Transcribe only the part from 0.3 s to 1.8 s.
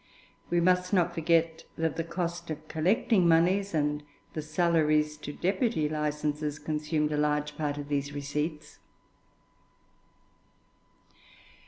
We must not forget